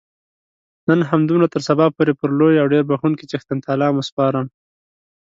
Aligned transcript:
نن 0.87 0.99
همدومره 1.11 1.47
تر 1.53 1.61
سبا 1.67 1.85
پورې 1.95 2.13
پر 2.19 2.29
لوی 2.39 2.55
او 2.61 2.67
ډېر 2.73 2.83
بخښونکي 2.89 3.25
څښتن 3.31 3.57
تعالا 3.65 3.87
مو 3.95 4.01
سپارم. 4.09 4.45